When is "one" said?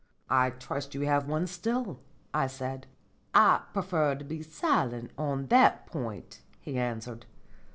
1.27-1.45